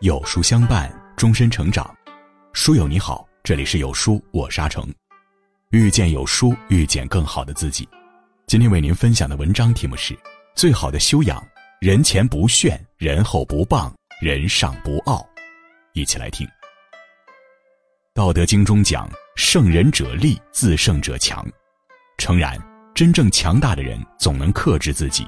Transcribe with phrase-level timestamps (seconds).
[0.00, 1.96] 有书相伴，终身成长。
[2.52, 4.86] 书友你好，这里是有书，我沙成。
[5.70, 7.88] 遇见有书，遇见更好的自己。
[8.46, 10.14] 今天为您分享的文章题目是：
[10.54, 11.42] 最好的修养，
[11.80, 13.90] 人前不炫，人后不傍，
[14.20, 15.26] 人上不傲。
[15.94, 16.46] 一起来听。
[18.12, 21.42] 《道德经》中讲：“胜人者力，自胜者强。”
[22.18, 22.62] 诚然，
[22.94, 25.26] 真正强大的人总能克制自己，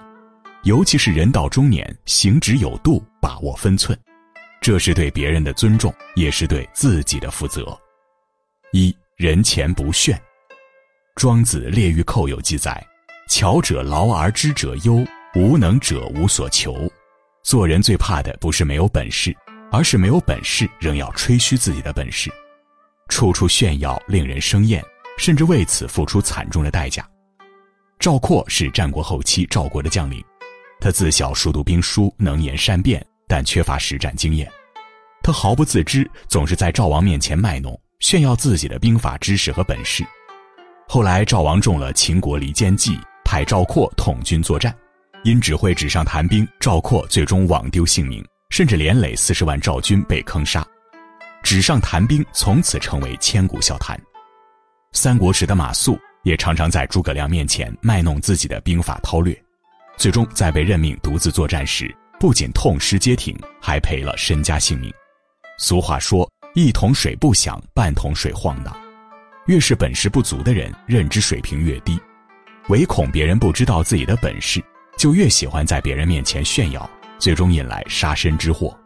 [0.65, 3.99] 尤其是人到中年，行止有度，把握分寸。
[4.69, 7.75] 这是对别人的尊重，也是对自己的负责。
[8.73, 10.21] 一人前不炫。
[11.17, 12.87] 庄子《列御寇》有记载
[13.31, 15.03] ：“巧者劳而知者忧，
[15.35, 16.87] 无能者无所求。”
[17.43, 19.35] 做人最怕的不是没有本事，
[19.73, 22.31] 而是没有本事仍要吹嘘自己的本事，
[23.09, 24.85] 处处炫耀，令人生厌，
[25.17, 27.09] 甚至为此付出惨重的代价。
[27.99, 30.23] 赵括是战国后期赵国的将领，
[30.79, 33.03] 他自小熟读兵书，能言善辩。
[33.31, 34.51] 但缺乏实战经验，
[35.23, 40.05] 他毫不自知，总是在赵王面前卖弄，炫耀自己的兵法知识和本事。
[40.89, 44.75] 后来赵王中了秦国离间计，派赵括统军作战，
[45.25, 50.67] 因只会纸上谈兵，赵括最终枉丢性命，甚至连累四十万赵军被坑杀。
[51.43, 54.01] 纸上谈兵从此成为千古笑谈。
[54.93, 59.39] 三国时的马谡也常常在诸葛亮面前卖弄自己的兵法韬略，
[59.99, 61.95] 最终在被任命独自作战时。
[62.19, 64.93] 不仅痛失街亭，还赔了身家性命。
[65.59, 68.75] 俗话说：“一桶水不响，半桶水晃荡。”
[69.47, 71.99] 越是本事不足的人，认知水平越低，
[72.69, 74.63] 唯恐别人不知道自己的本事，
[74.97, 78.79] 就越喜欢在别人面前炫耀，最终引来杀身之祸。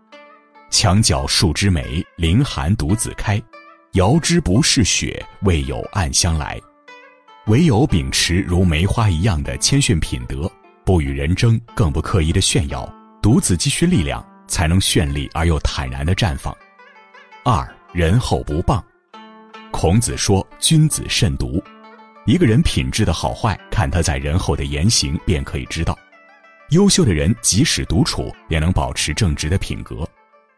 [0.70, 3.41] 墙角数枝梅，凌寒独自开。
[3.93, 6.59] 遥知不是雪，为有暗香来。
[7.47, 10.50] 唯有秉持如梅花一样的谦逊品德，
[10.84, 12.91] 不与人争，更不刻意的炫耀。
[13.20, 16.56] 独自积蓄力量，才能绚丽而又坦然的绽放。
[17.45, 18.83] 二人后不傍。
[19.72, 21.61] 孔子说：“君子慎独。”
[22.25, 25.99] 一个人品质的好坏，看他在人后的言行便可以知道。
[26.71, 30.05] 优秀的人即使独处，也能保持正直的品格；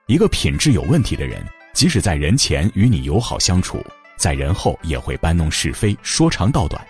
[0.08, 1.42] 一个品质有问题的人，
[1.72, 3.82] 即使在人前与你友好相处，
[4.19, 6.87] 在人后也会搬弄是非、说长道短。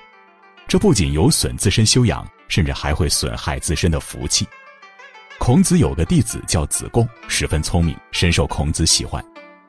[0.66, 4.44] 这不仅有损自身修养，甚至还会损害自身的福气。
[5.38, 9.24] 孔子有个弟子叫子贡，十分聪明，深受孔子喜欢，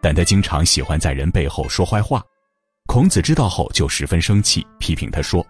[0.05, 2.23] 但他经常喜欢在人背后说坏话。
[2.85, 5.43] 孔子知道后就十分生气，批评他说：“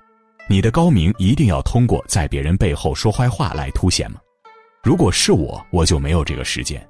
[0.48, 4.18] 你的高明一定要通过在别人背后说坏话来凸显吗？
[4.82, 6.82] 如果是我，我就没有这个时间。”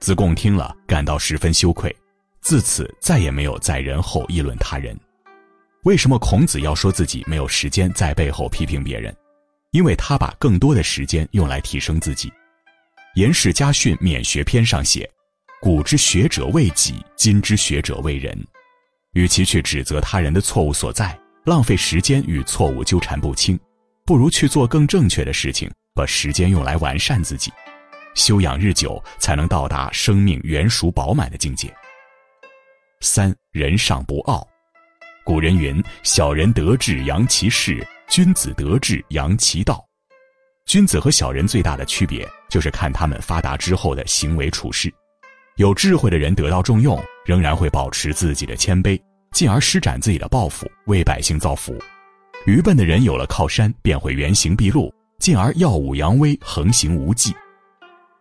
[0.00, 1.94] 子贡听了，感到十分羞愧，
[2.40, 4.98] 自此再也没有在人后议论他人。
[5.84, 9.16] 为什么孔子要说自己没有时间在背后批评别人？
[9.70, 12.28] 因为他把更多的时间用来提升自己。
[13.14, 15.08] 《颜氏家训·勉学篇》上写
[15.60, 18.46] ：“古之学者为己，今之学者为人。
[19.14, 23.58] 与其去指责他人的错误所在，浪费时间与错误纠缠不清，
[24.06, 27.52] 不如去做更正确的事情，把时间用来完善自己。
[28.14, 31.74] 修养日久，才能到达生命圆熟饱满的境界。”
[33.02, 34.46] 三人上不傲。
[35.24, 39.84] 古人云：“小人得志扬其事，君子得志扬其道。”
[40.66, 44.92] 君子和小人最大的区别，就是看他们发达之后的行为处事。
[45.58, 46.96] 有智慧的人得到重用，
[47.26, 48.96] 仍然会保持自己的谦卑，
[49.32, 51.72] 进而施展自己的抱负，为百姓造福；
[52.46, 57.34] 愚笨的人有了靠山，便会原形毕露，进而耀武扬威，横行无忌。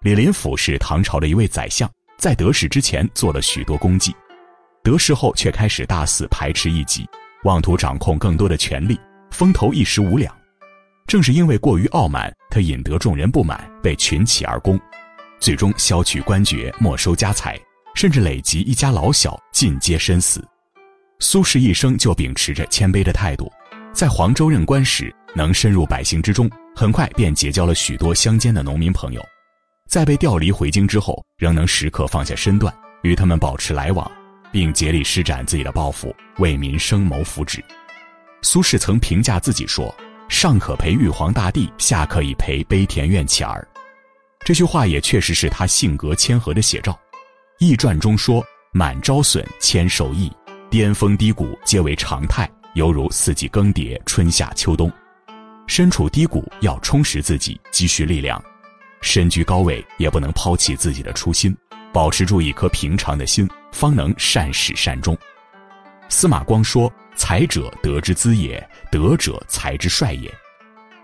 [0.02, 1.88] 李林甫是唐朝的一位宰相，
[2.18, 4.16] 在得势之前做了许多功绩，
[4.82, 7.08] 得势后却开始大肆排斥异己，
[7.44, 9.00] 妄图掌控更多的权力，
[9.30, 10.36] 风头一时无两。
[11.06, 14.80] 正是因为过于傲慢，他引得众人不满，被群起而攻，
[15.40, 17.60] 最终削去官爵，没收家财，
[17.96, 20.46] 甚至累及一家老小，尽皆身死。
[21.20, 23.52] 苏轼一生就秉持着谦卑的态度，
[23.94, 29.24] 在黄州任官时，能深入百姓之中，很快便结交了许多乡间的农民朋友。
[29.88, 32.74] 在被调离回京之后，仍能时刻放下身段，
[33.04, 34.12] 与他们保持来往，
[34.52, 37.62] 并竭力施展自己的抱负，为民生谋福祉。
[38.42, 39.94] 苏轼曾评价自己说。
[40.30, 43.66] 上可陪玉皇大帝，下可以陪悲田院乞儿。
[44.48, 46.94] 这句话也确实是他性格谦和的写照。
[47.60, 48.42] 《易传》中说
[48.72, 50.32] ：“满招损，谦受益，
[50.70, 54.90] 巅峰低谷皆为常态，犹如四季更迭，春夏秋冬。
[55.68, 58.42] 身处低谷，要充实自己，积蓄力量；
[59.02, 61.54] 身居高位，也不能抛弃自己的初心，
[61.92, 65.18] 保持住一颗平常的心，方能善始善终。”
[66.08, 66.90] 司马光说。
[67.18, 70.34] 才者，德之资也；德者，才之帅也。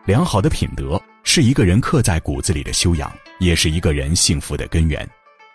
[0.05, 5.07] 良好的品德是一个人刻在骨子里的修养，也是一个人幸福的根源。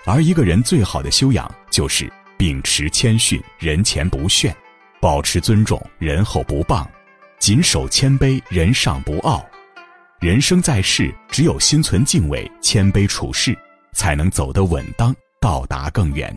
[0.04, 4.52] 而一个人最好的修养，就是秉持谦逊，人前不炫；
[5.00, 6.86] 保持尊重，人后不谤；
[7.38, 9.44] 谨守谦卑，人上不傲。
[10.20, 13.56] 人生在世，只有心存敬畏，谦卑处事，
[13.92, 16.36] 才能走得稳当，到达更远。